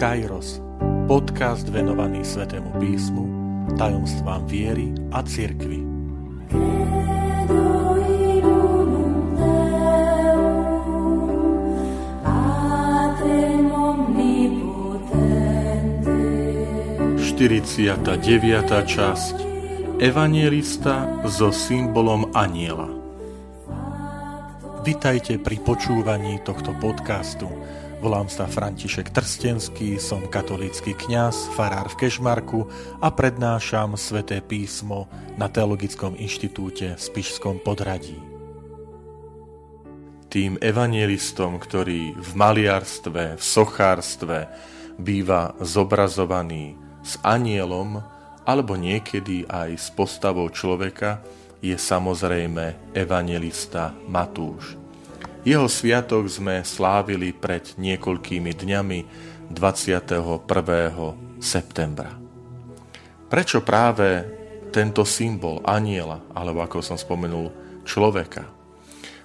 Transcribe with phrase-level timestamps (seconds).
[0.00, 0.64] Kairos,
[1.04, 3.24] podcast venovaný Svetému písmu,
[3.76, 5.84] tajomstvám viery a cirkvi.
[17.20, 19.36] Štyridsiata deviata časť
[20.00, 22.88] Evangelista so symbolom aniela.
[24.80, 27.52] Vitajte pri počúvaní tohto podcastu–
[28.00, 32.64] Volám sa František Trstenský, som katolícky kňaz, farár v Kešmarku
[32.96, 35.04] a prednášam sväté písmo
[35.36, 38.16] na Teologickom inštitúte v Spišskom podradí.
[40.32, 44.48] Tým evanielistom, ktorý v maliarstve, v sochárstve
[44.96, 48.00] býva zobrazovaný s anielom
[48.48, 51.20] alebo niekedy aj s postavou človeka,
[51.60, 54.79] je samozrejme evangelista Matúš.
[55.40, 58.98] Jeho sviatok sme slávili pred niekoľkými dňami
[59.48, 60.44] 21.
[61.40, 62.12] septembra.
[63.24, 64.20] Prečo práve
[64.68, 67.48] tento symbol aniela, alebo ako som spomenul,
[67.88, 68.52] človeka?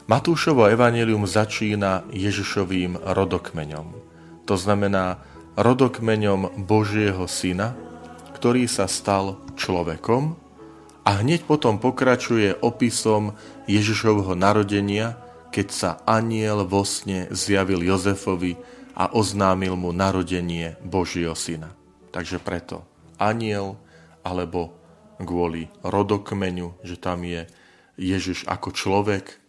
[0.08, 3.88] Matúšovo evanelium začína Ježišovým rodokmeňom.
[4.48, 5.20] To znamená
[5.60, 7.76] rodokmeňom Božieho syna,
[8.40, 10.40] ktorý sa stal človekom
[11.04, 13.36] a hneď potom pokračuje opisom
[13.68, 15.25] Ježišovho narodenia,
[15.56, 18.60] keď sa aniel vo sne zjavil Jozefovi
[18.92, 21.72] a oznámil mu narodenie Božieho syna.
[22.12, 22.84] Takže preto
[23.16, 23.80] aniel,
[24.20, 24.76] alebo
[25.16, 27.48] kvôli rodokmeňu, že tam je
[27.96, 29.40] Ježiš ako človek,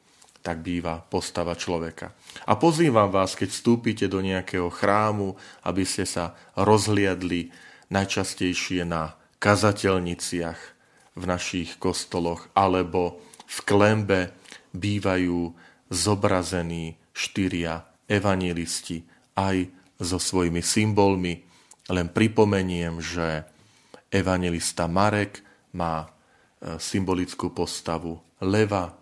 [0.46, 2.14] tak býva postava človeka.
[2.46, 5.34] A pozývam vás, keď vstúpite do nejakého chrámu,
[5.66, 7.50] aby ste sa rozhliadli
[7.90, 10.60] najčastejšie na kazateľniciach
[11.18, 14.30] v našich kostoloch, alebo v klembe
[14.70, 19.02] bývajú zobrazení štyria evangelisti
[19.36, 19.66] aj
[20.00, 21.42] so svojimi symbolmi.
[21.86, 23.46] Len pripomeniem, že
[24.10, 25.40] evangelista Marek
[25.78, 26.08] má e,
[26.80, 28.94] symbolickú postavu leva, e,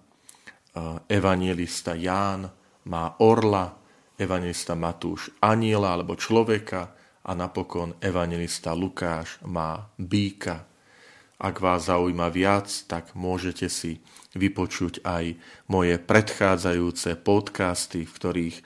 [1.08, 2.44] evangelista Ján
[2.84, 3.72] má orla,
[4.20, 6.92] evangelista Matúš aniela alebo človeka
[7.24, 10.73] a napokon evangelista Lukáš má býka.
[11.44, 14.00] Ak vás zaujíma viac, tak môžete si
[14.32, 15.36] vypočuť aj
[15.68, 18.56] moje predchádzajúce podcasty, v ktorých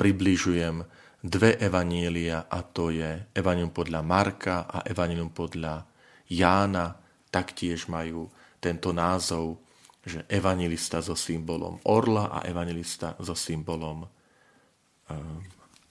[0.00, 0.88] približujem
[1.20, 5.84] dve evanielia a to je Evangelium podľa Marka a Evangelium podľa
[6.32, 6.96] Jána.
[7.28, 9.60] Taktiež majú tento názov,
[10.00, 14.08] že evangelista so symbolom orla a evangelista so symbolom e,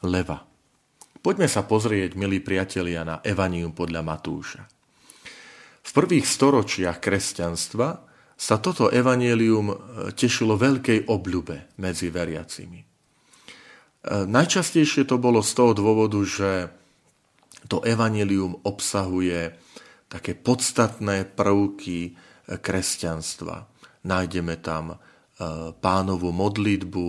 [0.10, 0.42] leva.
[1.22, 4.83] Poďme sa pozrieť, milí priatelia, na Evangelium podľa Matúša.
[5.84, 9.76] V prvých storočiach kresťanstva sa toto evanelium e,
[10.16, 12.80] tešilo veľkej obľube medzi veriacimi.
[12.82, 12.86] E,
[14.28, 16.72] najčastejšie to bolo z toho dôvodu, že
[17.72, 19.56] to evanelium obsahuje
[20.12, 22.12] také podstatné prvky e,
[22.60, 23.68] kresťanstva.
[24.04, 25.00] Nájdeme tam
[25.80, 27.08] pánovú modlitbu,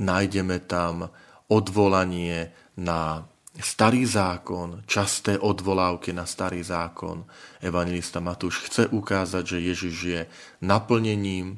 [0.00, 1.12] nájdeme tam
[1.50, 3.26] odvolanie na
[3.58, 7.26] starý zákon, časté odvolávky na starý zákon.
[7.58, 10.20] Evangelista Matúš chce ukázať, že Ježiš je
[10.62, 11.56] naplnením e,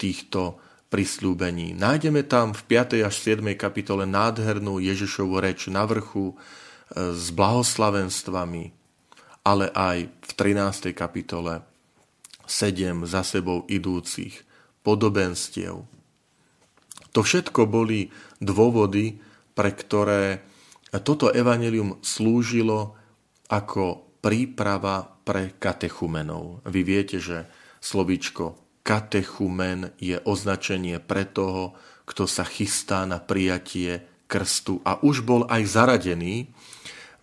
[0.00, 0.56] týchto
[0.88, 1.76] prislúbení.
[1.76, 3.04] Nájdeme tam v 5.
[3.04, 3.44] až 7.
[3.52, 6.34] kapitole nádhernú Ježišovu reč na vrchu e,
[7.12, 8.72] s blahoslavenstvami,
[9.44, 10.96] ale aj v 13.
[10.96, 11.60] kapitole
[12.48, 14.40] 7 za sebou idúcich
[14.80, 15.84] podobenstiev.
[17.12, 18.08] To všetko boli
[18.40, 19.20] dôvody,
[19.52, 20.53] pre ktoré
[21.00, 22.94] toto evanelium slúžilo
[23.50, 26.64] ako príprava pre katechumenov.
[26.68, 27.48] Vy viete, že
[27.80, 31.72] slovíčko katechumen je označenie pre toho,
[32.04, 36.52] kto sa chystá na prijatie krstu a už bol aj zaradený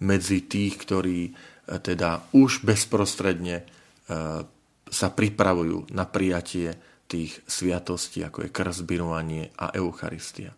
[0.02, 1.32] medzi tých, ktorí e,
[1.78, 3.64] teda už bezprostredne e,
[4.90, 6.74] sa pripravujú na prijatie
[7.06, 10.56] tých sviatostí, ako je krst, birovanie a Eucharistia.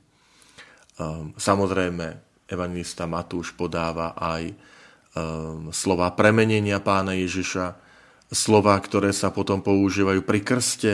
[1.01, 4.53] Ehm, samozrejme, evangelista Matúš podáva aj
[5.15, 7.79] um, slova premenenia pána Ježiša,
[8.33, 10.93] slova, ktoré sa potom používajú pri krste.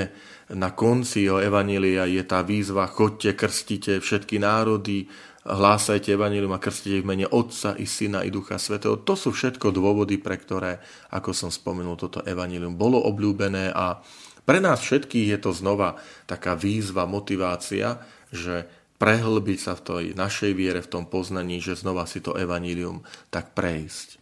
[0.50, 5.08] Na konci o Evanília je tá výzva, chodte, krstite všetky národy,
[5.46, 9.00] hlásajte Evanílium a krstite v mene Otca i Syna i Ducha Svetého.
[9.06, 10.82] To sú všetko dôvody, pre ktoré,
[11.14, 14.02] ako som spomenul, toto Evanílium bolo obľúbené a
[14.44, 18.02] pre nás všetkých je to znova taká výzva, motivácia,
[18.34, 18.66] že
[19.00, 23.02] prehlbiť sa v tej našej viere, v tom poznaní, že znova si to evanílium
[23.32, 24.20] tak prejsť.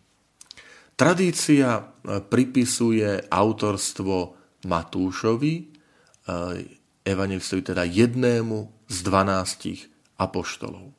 [0.94, 1.84] Tradícia e,
[2.22, 4.38] pripisuje autorstvo
[4.70, 5.64] Matúšovi, e,
[7.02, 9.82] evanilistovi teda jednému z dvanástich
[10.18, 10.96] apoštolov.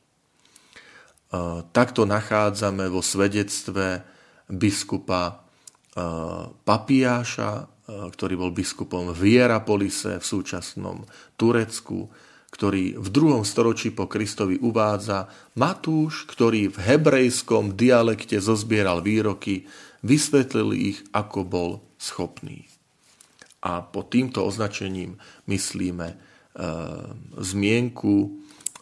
[1.72, 4.00] takto nachádzame vo svedectve
[4.48, 5.44] biskupa
[6.64, 7.52] Papiáša,
[7.88, 11.04] ktorý bol biskupom v Hierapolise v súčasnom
[11.34, 12.08] Turecku,
[12.48, 15.28] ktorý v druhom storočí po Kristovi uvádza
[15.60, 19.68] Matúš, ktorý v hebrejskom dialekte zozbieral výroky,
[20.00, 22.64] vysvetlil ich, ako bol schopný.
[23.60, 25.18] A pod týmto označením
[25.50, 26.16] myslíme e,
[27.42, 28.16] zmienku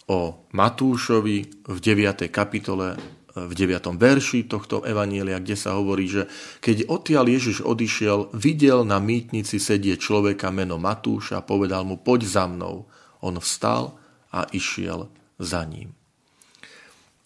[0.07, 0.21] o
[0.53, 2.29] Matúšovi v 9.
[2.29, 2.97] kapitole e,
[3.35, 3.97] v 9.
[3.97, 6.29] verši tohto evanielia, kde sa hovorí, že
[6.61, 12.29] keď odtiaľ Ježiš odišiel, videl na mýtnici sedie človeka meno Matúša a povedal mu, poď
[12.29, 12.87] za mnou.
[13.21, 13.97] On vstal
[14.33, 15.09] a išiel
[15.39, 15.93] za ním.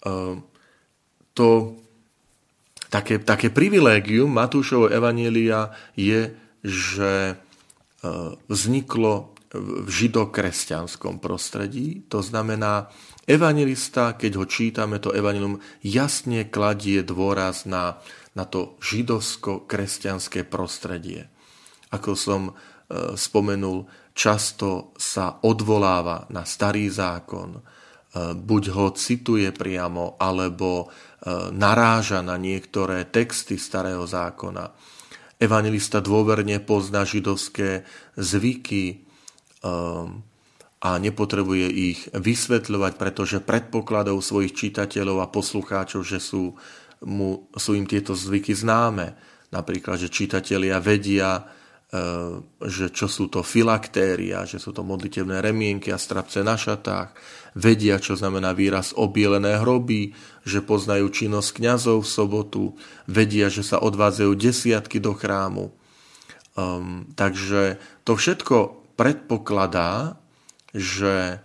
[0.07, 0.43] Ehm,
[1.35, 1.77] to
[2.91, 12.07] také, také privilégium Matúšovo evanielia je, že ehm, vzniklo v židokresťanskom prostredí.
[12.07, 12.87] To znamená,
[13.27, 17.99] evangelista, keď ho čítame, to evanilium jasne kladie dôraz na,
[18.39, 21.27] na to židovsko-kresťanské prostredie.
[21.91, 22.55] Ako som
[23.15, 27.61] spomenul, často sa odvoláva na starý zákon, e,
[28.35, 30.87] buď ho cituje priamo, alebo e,
[31.55, 34.75] naráža na niektoré texty starého zákona.
[35.41, 39.09] Evangelista dôverne pozná židovské zvyky
[40.81, 46.61] a nepotrebuje ich vysvetľovať, pretože predpokladov svojich čitateľov a poslucháčov, že sú,
[47.05, 49.17] mu, sú im tieto zvyky známe.
[49.49, 51.60] Napríklad, že čitatelia vedia, Eh,
[52.63, 57.19] že čo sú to filaktéria, že sú to modlitevné remienky a strapce na šatách,
[57.59, 60.15] vedia, čo znamená výraz obielené hroby,
[60.47, 62.65] že poznajú činnosť kňazov v sobotu,
[63.11, 65.75] vedia, že sa odvádzajú desiatky do chrámu.
[66.55, 70.21] Um, takže to všetko predpokladá,
[70.71, 71.41] že eh,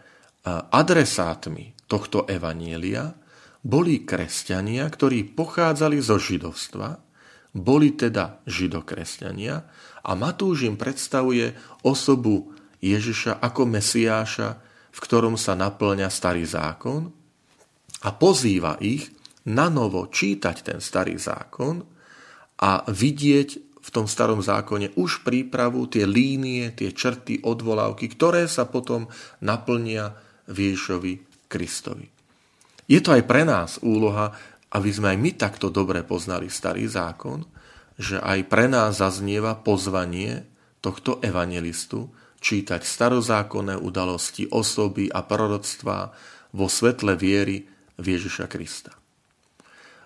[0.70, 3.18] adresátmi tohto evanielia
[3.66, 7.02] boli kresťania, ktorí pochádzali zo židovstva,
[7.56, 9.56] boli teda židokresťania
[10.04, 11.56] a Matúš im predstavuje
[11.88, 12.52] osobu
[12.84, 14.60] Ježiša ako Mesiáša,
[14.92, 17.08] v ktorom sa naplňa starý zákon
[18.04, 19.08] a pozýva ich
[19.48, 21.80] na novo čítať ten starý zákon
[22.60, 23.50] a vidieť
[23.86, 29.08] v tom starom zákone už prípravu, tie línie, tie črty, odvolávky, ktoré sa potom
[29.46, 30.18] naplnia
[30.50, 31.14] v Ježišovi
[31.46, 32.10] Kristovi.
[32.86, 34.34] Je to aj pre nás úloha,
[34.76, 37.48] aby sme aj my takto dobre poznali starý zákon
[37.96, 40.44] že aj pre nás zaznieva pozvanie
[40.84, 42.12] tohto evangelistu
[42.44, 46.14] čítať starozákonné udalosti, osoby a proroctvá
[46.54, 47.66] vo svetle viery
[47.98, 48.94] v Ježiša Krista.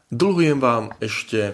[0.09, 1.53] Dlhujem vám ešte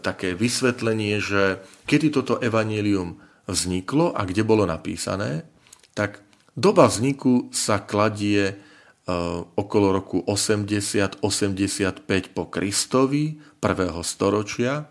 [0.00, 5.46] také vysvetlenie, že kedy toto evanelium vzniklo a kde bolo napísané,
[5.94, 6.20] tak
[6.58, 8.58] doba vzniku sa kladie
[9.56, 11.20] okolo roku 80-85
[12.32, 14.88] po Kristovi, prvého storočia,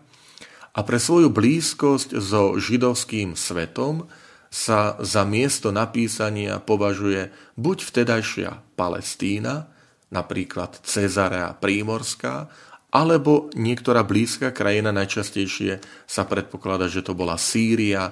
[0.70, 4.06] a pre svoju blízkosť so židovským svetom
[4.50, 9.70] sa za miesto napísania považuje buď vtedajšia Palestína,
[10.10, 12.50] napríklad Cezarea Prímorská,
[12.90, 15.78] alebo niektorá blízka krajina, najčastejšie
[16.10, 18.10] sa predpokladá, že to bola Sýria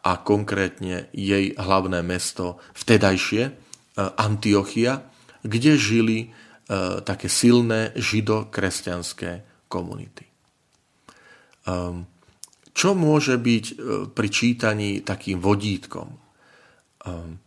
[0.00, 3.52] a konkrétne jej hlavné mesto vtedajšie, e,
[3.98, 5.09] Antiochia,
[5.42, 6.28] kde žili e,
[7.04, 10.26] také silné židokresťanské komunity.
[11.66, 12.08] Ehm,
[12.70, 13.74] čo môže byť e,
[14.10, 16.08] pri čítaní takým vodítkom?
[17.06, 17.38] Ehm,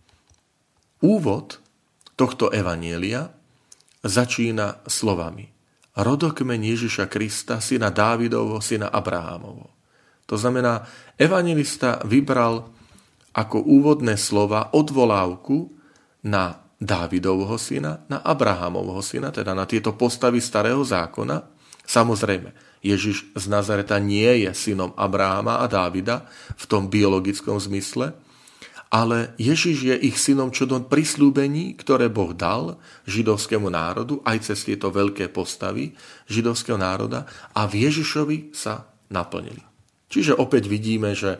[1.03, 1.59] úvod
[2.13, 3.33] tohto evanielia
[4.03, 5.53] začína slovami
[5.93, 9.69] rodokmeň Ježiša Krista, syna Dávidovho, syna Abrahámovho.
[10.25, 12.73] To znamená, evangelista vybral
[13.33, 15.69] ako úvodné slova odvolávku
[16.25, 21.47] na Dávidovho syna, na Abrahámovho syna, teda na tieto postavy starého zákona.
[21.87, 22.51] Samozrejme,
[22.83, 26.27] Ježiš z Nazareta nie je synom Abraháma a Dávida
[26.59, 28.11] v tom biologickom zmysle,
[28.93, 32.77] ale Ježiš je ich synom čo do prislúbení, ktoré Boh dal
[33.09, 35.95] židovskému národu, aj cez tieto veľké postavy
[36.29, 37.25] židovského národa
[37.57, 39.63] a v Ježišovi sa naplnili.
[40.13, 41.39] Čiže opäť vidíme, že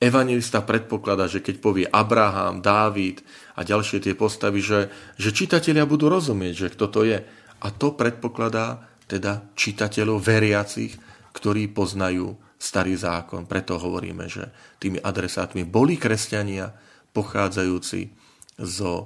[0.00, 3.24] evangelista predpokladá, že keď povie Abraham, Dávid
[3.56, 7.18] a ďalšie tie postavy, že, že čitatelia budú rozumieť, že kto to je.
[7.56, 10.92] A to predpokladá teda čitateľov veriacich,
[11.32, 13.48] ktorí poznajú starý zákon.
[13.48, 16.72] Preto hovoríme, že tými adresátmi boli kresťania
[17.12, 18.12] pochádzajúci
[18.60, 19.04] zo e,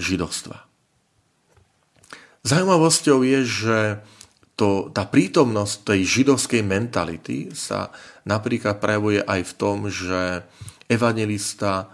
[0.00, 0.68] židovstva.
[2.40, 3.78] Zajímavosťou je, že
[4.60, 7.88] to, tá prítomnosť tej židovskej mentality sa
[8.28, 10.44] napríklad prejavuje aj v tom, že
[10.84, 11.86] evangelista e,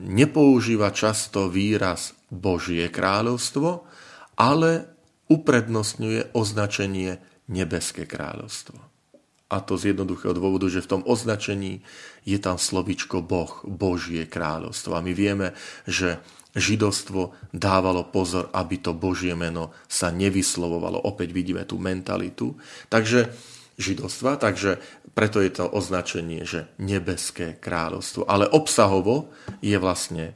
[0.00, 3.84] nepoužíva často výraz Božie kráľovstvo,
[4.40, 4.88] ale
[5.28, 7.20] uprednostňuje označenie
[7.52, 8.80] nebeské kráľovstvo.
[9.52, 11.84] A to z jednoduchého dôvodu, že v tom označení
[12.24, 14.96] je tam slovičko Boh, Božie kráľovstvo.
[14.96, 15.52] A my vieme,
[15.84, 16.16] že
[16.54, 21.02] židovstvo dávalo pozor, aby to Božie meno sa nevyslovovalo.
[21.02, 22.54] Opäť vidíme tú mentalitu.
[22.88, 23.34] Takže
[23.74, 24.78] židovstva, takže
[25.14, 28.26] preto je to označenie, že nebeské kráľovstvo.
[28.26, 30.34] Ale obsahovo je vlastne e,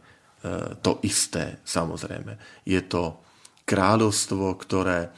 [0.83, 2.35] to isté, samozrejme.
[2.67, 3.23] Je to
[3.63, 5.09] kráľovstvo, ktoré e,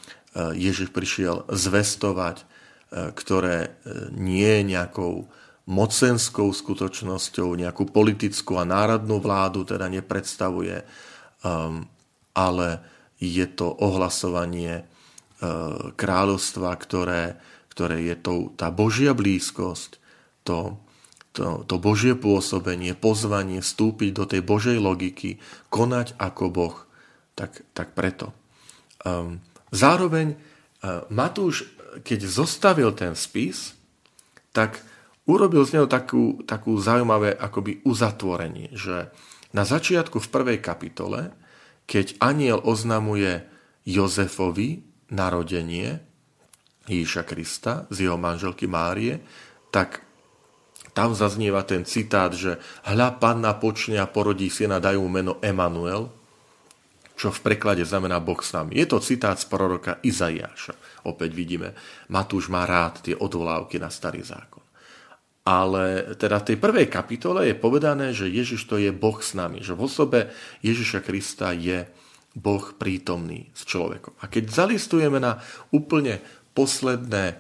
[0.53, 2.45] Ježiš prišiel zvestovať, e,
[3.17, 3.73] ktoré
[4.13, 5.29] nie je nejakou
[5.69, 10.83] mocenskou skutočnosťou, nejakú politickú a národnú vládu teda nepredstavuje,
[11.45, 11.85] um,
[12.33, 12.81] ale
[13.21, 17.37] je to ohlasovanie uh, kráľovstva, ktoré,
[17.71, 20.01] ktoré je to, tá Božia blízkosť,
[20.43, 20.81] to,
[21.37, 25.39] to, to Božie pôsobenie, pozvanie vstúpiť do tej Božej logiky,
[25.69, 26.77] konať ako Boh,
[27.37, 28.33] tak, tak preto.
[29.05, 31.69] Um, zároveň uh, Matúš,
[32.03, 33.77] keď zostavil ten spis,
[34.51, 34.83] tak
[35.29, 39.13] urobil z neho takú, takú zaujímavé akoby uzatvorenie, že
[39.51, 41.35] na začiatku v prvej kapitole,
[41.91, 43.43] keď aniel oznamuje
[43.83, 45.99] Jozefovi narodenie
[46.87, 49.19] Ježiša Krista z jeho manželky Márie,
[49.75, 50.07] tak
[50.95, 56.11] tam zaznieva ten citát, že hľa panna počne a porodí syna, dajú meno Emanuel,
[57.15, 58.81] čo v preklade znamená Boh s nami.
[58.81, 61.05] Je to citát z proroka Izaiáša.
[61.05, 61.77] Opäť vidíme,
[62.09, 64.60] Matúš má rád tie odvolávky na starý zákon.
[65.41, 69.65] Ale teda v tej prvej kapitole je povedané, že Ježiš to je Boh s nami,
[69.65, 70.29] že v osobe
[70.61, 71.89] Ježiša Krista je
[72.37, 74.15] Boh prítomný s človekom.
[74.23, 75.43] A keď zalistujeme na
[75.75, 76.23] úplne
[76.55, 77.35] posledné e,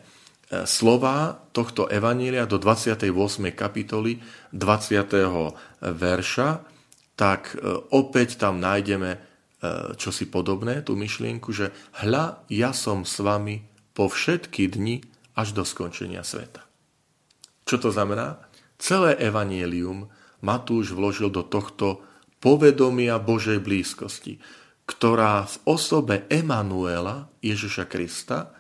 [0.67, 3.07] slova tohto evanília do 28.
[3.55, 4.19] kapitoly
[4.51, 5.85] 20.
[5.85, 6.51] verša,
[7.15, 7.57] tak e,
[7.93, 9.19] opäť tam nájdeme e,
[9.95, 13.63] čosi podobné, tú myšlienku, že hľa, ja som s vami
[13.95, 15.05] po všetky dni
[15.37, 16.70] až do skončenia sveta.
[17.71, 18.43] Čo to znamená?
[18.83, 20.11] Celé evanielium
[20.43, 22.03] Matúš vložil do tohto
[22.43, 24.43] povedomia Božej blízkosti,
[24.91, 28.51] ktorá v osobe Emanuela, Ježiša Krista,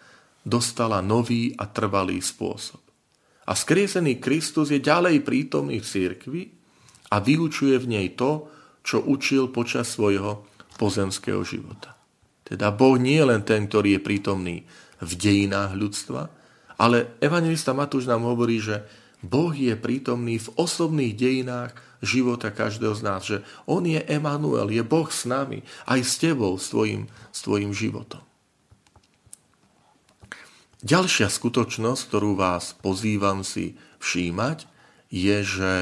[0.46, 2.78] dostala nový a trvalý spôsob.
[3.50, 6.42] A skriesený Kristus je ďalej prítomný v cirkvi
[7.10, 8.46] a vyučuje v nej to,
[8.86, 10.46] čo učil počas svojho
[10.78, 11.98] pozemského života.
[12.46, 14.56] Teda Boh nie je len ten, ktorý je prítomný
[15.02, 16.30] v dejinách ľudstva,
[16.80, 23.02] ale evangelista Matúš nám hovorí, že Boh je prítomný v osobných dejinách života každého z
[23.04, 27.44] nás, že On je Emanuel, je Boh s nami, aj s tebou, s tvojim, s
[27.44, 28.24] tvojim životom.
[30.80, 34.64] Ďalšia skutočnosť, ktorú vás pozývam si všímať,
[35.12, 35.72] je, že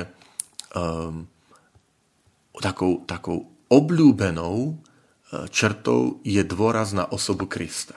[0.75, 1.31] um,
[2.59, 7.95] takou, takou obľúbenou uh, črtou je dôraz na osobu Krista.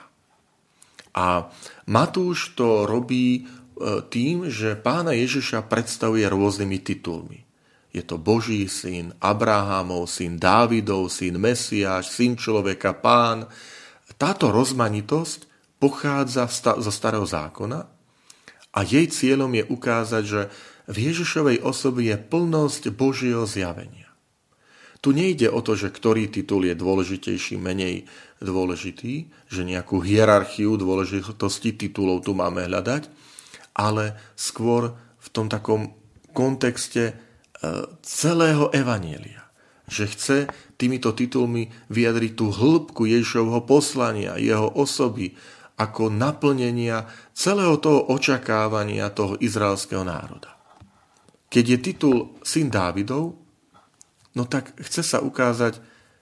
[1.18, 1.50] A
[1.90, 3.61] Matúš to robí E,
[4.08, 7.40] tým, že pána Ježiša predstavuje rôznymi titulmi.
[7.92, 13.52] Je to Boží syn, Abrahamov syn, Dávidov syn, Mesiáš, syn človeka, pán.
[14.16, 15.50] Táto rozmanitosť
[15.82, 16.48] pochádza
[16.78, 17.90] zo starého zákona
[18.72, 20.42] a jej cieľom je ukázať, že
[20.88, 24.08] v Ježišovej osobe je plnosť Božieho zjavenia.
[25.02, 28.06] Tu nejde o to, že ktorý titul je dôležitejší, menej
[28.38, 33.10] dôležitý, že nejakú hierarchiu dôležitosti titulov tu máme hľadať,
[33.76, 35.94] ale skôr v tom takom
[36.32, 37.14] kontexte e,
[38.02, 39.48] celého Evanielia.
[39.92, 40.38] Že chce
[40.80, 45.36] týmito titulmi vyjadriť tú hĺbku Ježišovho poslania, jeho osoby,
[45.82, 50.54] ako naplnenia celého toho očakávania toho izraelského národa.
[51.52, 53.36] Keď je titul syn Dávidov,
[54.38, 55.82] no tak chce sa ukázať,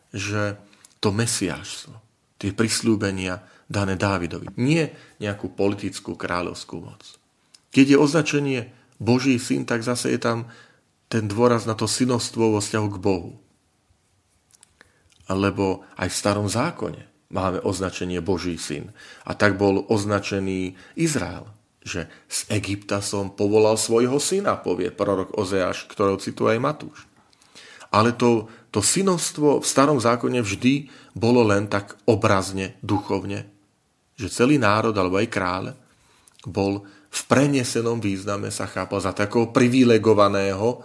[0.09, 0.57] že
[0.97, 1.93] to mesiášstvo,
[2.41, 4.89] tie prislúbenia dané Dávidovi, nie
[5.21, 7.19] nejakú politickú kráľovskú moc.
[7.69, 8.59] Keď je označenie
[8.97, 10.49] Boží syn, tak zase je tam
[11.09, 13.31] ten dôraz na to synovstvo vo vzťahu k Bohu.
[15.29, 18.93] Lebo aj v starom zákone máme označenie Boží syn.
[19.25, 21.49] A tak bol označený Izrael,
[21.85, 26.99] že z Egypta som povolal svojho syna, povie prorok Ozeáš, ktorého cituje aj Matúš.
[27.89, 33.49] Ale to, to synovstvo v starom zákone vždy bolo len tak obrazne, duchovne,
[34.13, 35.65] že celý národ alebo aj kráľ
[36.45, 40.77] bol v prenesenom význame sa chápal za takého privilegovaného e,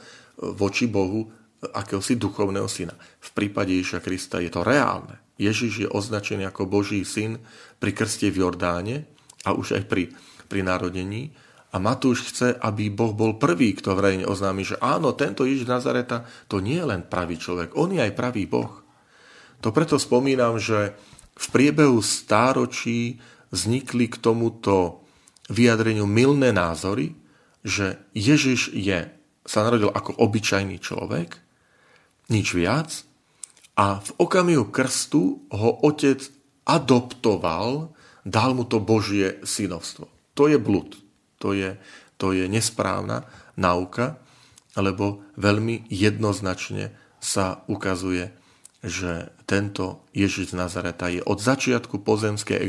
[0.57, 1.29] voči Bohu e,
[1.69, 2.97] akéhosi duchovného syna.
[3.21, 5.21] V prípade Ježiša Krista je to reálne.
[5.37, 7.43] Ježiš je označený ako Boží syn
[7.77, 9.05] pri krste v Jordáne
[9.45, 10.09] a už aj pri,
[10.49, 11.35] pri narodení.
[11.75, 16.25] A Matúš chce, aby Boh bol prvý, kto verejne oznámi, že áno, tento Ježiš Nazareta
[16.47, 18.81] to nie je len pravý človek, on je aj pravý Boh.
[19.61, 20.95] To preto spomínam, že
[21.35, 23.19] v priebehu stáročí
[23.51, 25.04] vznikli k tomuto
[25.49, 27.17] vyjadreniu milné názory,
[27.65, 29.09] že Ježiš je,
[29.45, 31.41] sa narodil ako obyčajný človek,
[32.33, 33.05] nič viac,
[33.75, 36.23] a v okamihu krstu ho otec
[36.65, 37.91] adoptoval,
[38.23, 40.09] dal mu to Božie synovstvo.
[40.39, 40.97] To je blud,
[41.43, 41.77] to je,
[42.17, 43.27] to je nesprávna
[43.59, 44.17] nauka,
[44.79, 48.31] lebo veľmi jednoznačne sa ukazuje,
[48.85, 52.61] že tento Ježiš z Nazareta je od začiatku pozemskej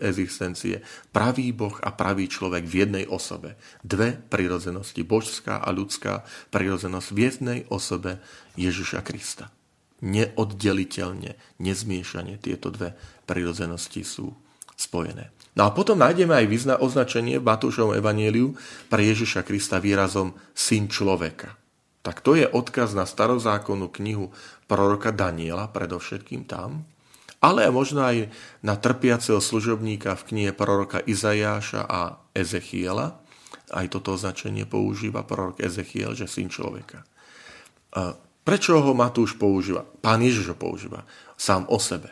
[0.00, 0.80] existencie
[1.12, 3.60] pravý Boh a pravý človek v jednej osobe.
[3.84, 8.16] Dve prirodzenosti, božská a ľudská prirodzenosť v jednej osobe
[8.56, 9.52] Ježiša Krista.
[10.00, 12.96] Neoddeliteľne, nezmiešane tieto dve
[13.28, 14.32] prirodzenosti sú
[14.72, 15.28] spojené.
[15.52, 18.56] No a potom nájdeme aj označenie v Matúšovom evanieliu
[18.88, 21.58] pre Ježiša Krista výrazom syn človeka.
[22.08, 24.32] Tak to je odkaz na starozákonnú knihu
[24.64, 26.88] proroka Daniela, predovšetkým tam,
[27.44, 28.32] ale možno aj
[28.64, 33.20] na trpiaceho služobníka v knihe proroka Izajáša a Ezechiela.
[33.68, 37.04] Aj toto označenie používa prorok Ezechiel, že syn človeka.
[38.40, 39.84] Prečo ho Matúš používa?
[40.00, 41.04] Pán Ježiš ho používa
[41.36, 42.08] sám o sebe.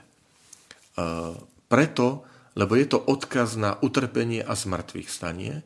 [1.73, 5.65] Preto, lebo je to odkaz na utrpenie a zmrtvých stanie.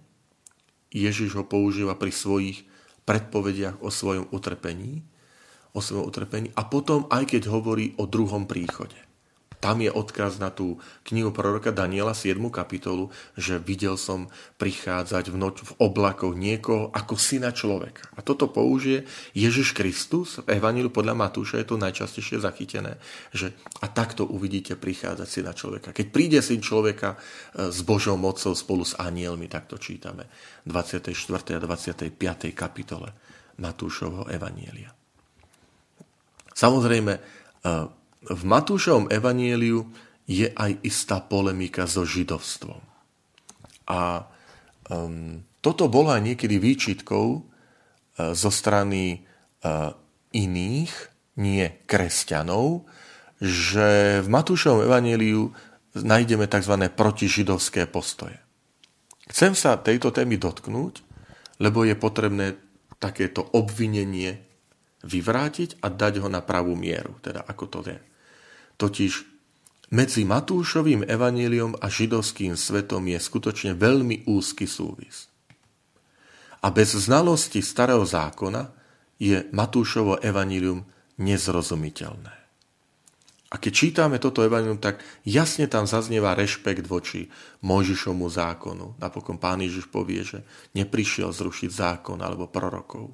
[0.95, 2.70] Ježiš ho používa pri svojich
[3.11, 5.03] predpovediach o svojom utrpení,
[5.75, 9.10] o svojom utrpení a potom aj keď hovorí o druhom príchode.
[9.61, 10.81] Tam je odkaz na tú
[11.13, 12.41] knihu proroka Daniela 7.
[12.49, 18.09] kapitolu, že videl som prichádzať v noč v oblakoch niekoho ako syna človeka.
[18.17, 19.05] A toto použije
[19.37, 22.97] Ježiš Kristus v Evangeliu podľa Matúša, je to najčastejšie zachytené,
[23.37, 23.53] že
[23.85, 25.93] a takto uvidíte prichádzať syna človeka.
[25.93, 27.21] Keď príde syn človeka
[27.53, 30.25] e, s Božou mocou spolu s anielmi, tak to čítame
[30.65, 31.13] v 24.
[31.53, 32.17] a 25.
[32.57, 33.13] kapitole
[33.61, 34.89] Matúšovho Evanielia.
[36.57, 37.21] Samozrejme, e,
[38.25, 39.89] v Matúšovom evanieliu
[40.29, 42.81] je aj istá polemika so židovstvom.
[43.91, 44.29] A
[44.93, 47.43] um, toto bola niekedy výčitkou uh,
[48.37, 49.25] zo strany
[49.65, 49.91] uh,
[50.31, 50.93] iných,
[51.41, 52.85] nie kresťanov,
[53.41, 55.51] že v Matúšovom evanieliu
[55.97, 56.75] nájdeme tzv.
[56.93, 58.37] protižidovské postoje.
[59.33, 61.03] Chcem sa tejto témy dotknúť,
[61.63, 62.61] lebo je potrebné
[63.01, 64.45] takéto obvinenie
[65.01, 68.10] vyvrátiť a dať ho na pravú mieru, teda ako to je.
[68.81, 69.13] Totiž
[69.93, 75.29] medzi Matúšovým evaníliom a židovským svetom je skutočne veľmi úzky súvis.
[76.65, 78.73] A bez znalosti starého zákona
[79.21, 80.89] je Matúšovo evanílium
[81.21, 82.35] nezrozumiteľné.
[83.51, 87.29] A keď čítame toto evanílium, tak jasne tam zaznieva rešpekt voči
[87.67, 88.97] Mojžišomu zákonu.
[88.97, 93.11] Napokon pán Ježiš povie, že neprišiel zrušiť zákon alebo prorokov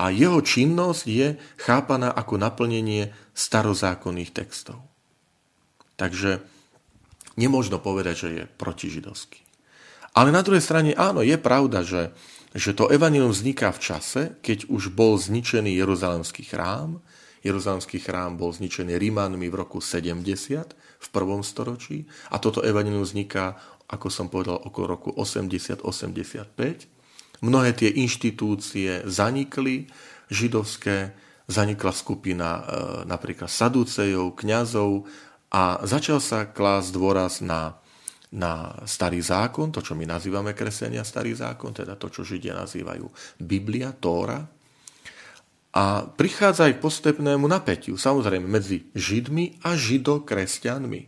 [0.00, 4.80] a jeho činnosť je chápaná ako naplnenie starozákonných textov.
[6.00, 6.40] Takže
[7.36, 9.44] nemôžno povedať, že je protižidovský.
[10.16, 12.16] Ale na druhej strane áno, je pravda, že,
[12.56, 17.04] že to evanilium vzniká v čase, keď už bol zničený Jeruzalemský chrám.
[17.44, 20.16] Jeruzalemský chrám bol zničený Rímanmi v roku 70
[21.00, 23.60] v prvom storočí a toto evanilium vzniká,
[23.92, 26.99] ako som povedal, okolo roku 80-85
[27.40, 29.88] Mnohé tie inštitúcie zanikli,
[30.28, 31.16] židovské,
[31.48, 32.62] zanikla skupina e,
[33.08, 35.08] napríklad sadúcejov, kňazov
[35.50, 37.80] a začal sa klásť dôraz na,
[38.30, 43.08] na starý zákon, to, čo my nazývame kresenia starý zákon, teda to, čo Židia nazývajú
[43.40, 44.44] Biblia, Tóra.
[45.70, 51.02] A prichádza aj k postupnému napätiu, samozrejme, medzi Židmi a židokresťanmi.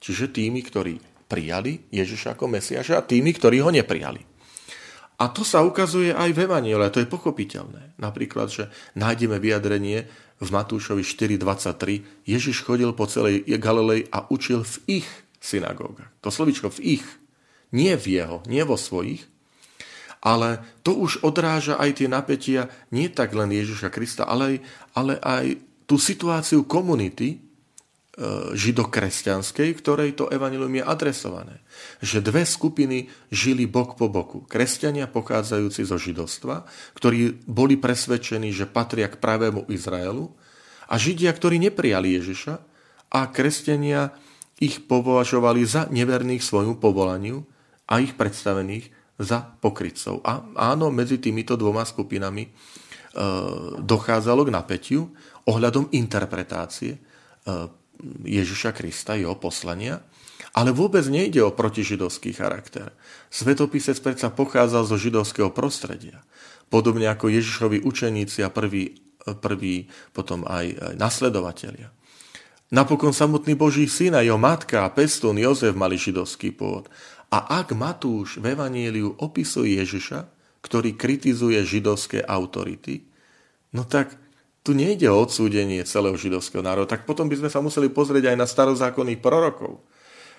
[0.00, 4.29] Čiže tými, ktorí prijali Ježiša ako Mesiaša a tými, ktorí ho neprijali.
[5.20, 8.00] A to sa ukazuje aj v Evaniele, to je pochopiteľné.
[8.00, 10.08] Napríklad, že nájdeme vyjadrenie
[10.40, 12.24] v Matúšovi 4.23.
[12.24, 16.08] Ježiš chodil po celej Galilei a učil v ich synagógach.
[16.24, 17.06] To slovičko v ich,
[17.76, 19.28] nie v jeho, nie vo svojich,
[20.24, 24.56] ale to už odráža aj tie napätia nie tak len Ježiša Krista, ale aj,
[24.96, 25.44] ale aj
[25.88, 27.40] tú situáciu komunity,
[28.52, 31.64] židokresťanskej, ktorej to evanilium je adresované.
[32.04, 34.44] Že dve skupiny žili bok po boku.
[34.44, 36.68] Kresťania pochádzajúci zo židovstva,
[37.00, 40.28] ktorí boli presvedčení, že patria k pravému Izraelu
[40.92, 42.54] a Židia, ktorí neprijali Ježiša
[43.08, 44.12] a kresťania
[44.60, 47.40] ich považovali za neverných svojmu povolaniu
[47.88, 50.20] a ich predstavených za pokrytcov.
[50.20, 50.44] A
[50.76, 52.50] áno, medzi týmito dvoma skupinami e,
[53.80, 55.08] dochádzalo k napätiu
[55.48, 57.00] ohľadom interpretácie e,
[58.24, 60.02] Ježiša Krista, jeho poslania,
[60.50, 62.90] ale vôbec nejde o protižidovský charakter.
[63.30, 66.26] Svetopisec predsa pochádzal zo židovského prostredia.
[66.70, 71.94] Podobne ako Ježišovi učeníci a prví, prví potom aj, aj nasledovatelia.
[72.70, 76.86] Napokon samotný Boží syn a jeho matka a pestún Jozef mali židovský pôvod.
[77.30, 80.30] A ak Matúš v Evaníliu opisuje Ježiša,
[80.62, 83.06] ktorý kritizuje židovské autority,
[83.74, 84.14] no tak
[84.60, 88.36] tu nejde o odsúdenie celého židovského národa, tak potom by sme sa museli pozrieť aj
[88.36, 89.80] na starozákonných prorokov.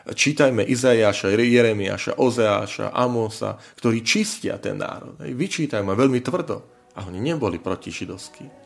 [0.01, 5.17] Čítajme Izajaša, Jeremiáša, Ozeáša, Amosa, ktorí čistia ten národ.
[5.21, 6.65] Vyčítajme veľmi tvrdo.
[6.97, 8.60] A oni neboli proti židovskí.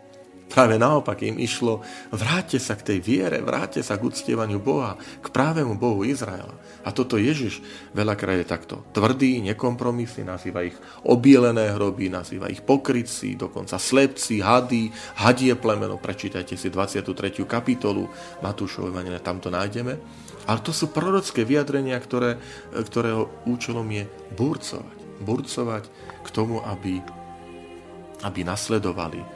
[0.46, 1.82] Práve naopak im išlo,
[2.14, 6.54] vráťte sa k tej viere, vráťte sa k uctievaniu Boha, k právemu Bohu Izraela.
[6.86, 7.66] A toto Ježiš
[7.98, 14.94] veľakrát je takto tvrdý, nekompromisný, nazýva ich obielené hroby, nazýva ich pokrytci, dokonca slepci, hady,
[15.18, 15.98] hadie plemeno.
[15.98, 17.42] Prečítajte si 23.
[17.50, 18.06] kapitolu
[18.46, 19.98] Matúšovej Evangelia, tam to nájdeme.
[20.46, 22.38] Ale to sú prorocké vyjadrenia, ktoré,
[22.70, 24.06] ktorého účelom je
[24.38, 24.98] burcovať.
[25.26, 25.84] Burcovať
[26.22, 27.02] k tomu, aby,
[28.22, 29.35] aby nasledovali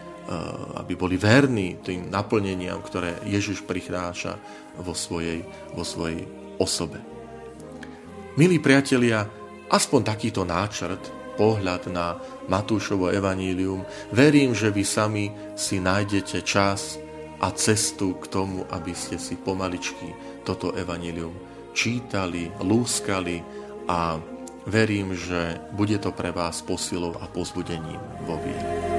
[0.77, 4.37] aby boli verní tým naplneniam, ktoré Ježiš prichráša
[4.77, 5.41] vo svojej,
[5.73, 6.29] vo svojej
[6.61, 7.01] osobe.
[8.37, 9.25] Milí priatelia,
[9.73, 11.01] aspoň takýto náčrt,
[11.39, 12.19] pohľad na
[12.51, 16.99] Matúšovo evanílium, verím, že vy sami si nájdete čas
[17.39, 20.11] a cestu k tomu, aby ste si pomaličky
[20.43, 21.31] toto evanílium
[21.71, 23.39] čítali, lúskali
[23.87, 24.19] a
[24.67, 28.98] verím, že bude to pre vás posilou a pozbudením vo viere.